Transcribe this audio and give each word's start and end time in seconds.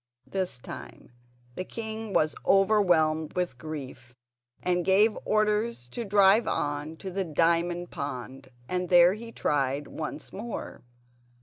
This 0.25 0.57
time 0.57 1.11
the 1.53 1.63
king 1.63 2.11
was 2.11 2.33
overwhelmed 2.43 3.35
with 3.35 3.59
grief, 3.59 4.15
and 4.63 4.83
gave 4.83 5.15
orders 5.25 5.87
to 5.89 6.03
drive 6.05 6.47
on 6.47 6.97
to 6.97 7.11
the 7.11 7.23
diamond 7.23 7.91
pond, 7.91 8.49
and 8.67 8.89
there 8.89 9.13
he 9.13 9.31
tried 9.31 9.85
once 9.87 10.33
more. 10.33 10.81